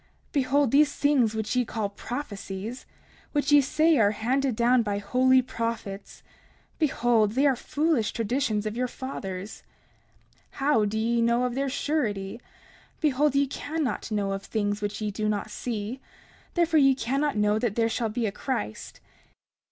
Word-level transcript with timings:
30:14 0.29 0.31
Behold, 0.31 0.71
these 0.71 0.95
things 0.95 1.35
which 1.35 1.55
ye 1.55 1.63
call 1.63 1.87
prophecies, 1.87 2.87
which 3.33 3.51
ye 3.51 3.61
say 3.61 3.99
are 3.99 4.09
handed 4.09 4.55
down 4.55 4.81
by 4.81 4.97
holy 4.97 5.43
prophets, 5.43 6.23
behold, 6.79 7.33
they 7.33 7.45
are 7.45 7.55
foolish 7.55 8.11
traditions 8.11 8.65
of 8.65 8.75
your 8.75 8.87
fathers. 8.87 9.61
30:15 10.37 10.43
How 10.53 10.85
do 10.85 10.97
ye 10.97 11.21
know 11.21 11.43
of 11.43 11.53
their 11.53 11.69
surety? 11.69 12.41
Behold, 12.99 13.35
ye 13.35 13.45
cannot 13.45 14.09
know 14.09 14.31
of 14.31 14.41
things 14.41 14.81
which 14.81 15.01
ye 15.01 15.11
do 15.11 15.29
not 15.29 15.51
see; 15.51 16.01
therefore 16.55 16.79
ye 16.79 16.95
cannot 16.95 17.37
know 17.37 17.59
that 17.59 17.75
there 17.75 17.87
shall 17.87 18.09
be 18.09 18.25
a 18.25 18.31
Christ. 18.31 19.01